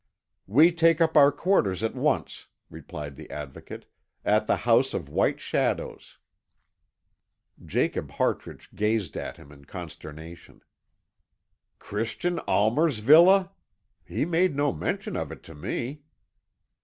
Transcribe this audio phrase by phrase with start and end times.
[0.47, 3.85] "We take up our quarters at once," replied the Advocate,
[4.25, 6.17] "at the House of White Shadows."
[7.63, 10.61] Jacob Hartrich gazed at him in consternation.
[11.77, 13.51] "Christian Almer's villa!
[14.03, 16.01] He made no mention of it to me."